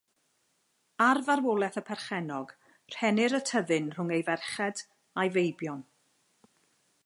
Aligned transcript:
Ar 1.07 1.19
farwolaeth 1.27 1.77
y 1.81 1.83
perchennog, 1.89 2.55
rhennir 2.95 3.37
y 3.39 3.43
tyddyn 3.51 3.93
rhwng 3.97 4.15
ei 4.19 4.27
ferched 4.31 4.85
a'i 5.21 5.33
feibion. 5.37 5.89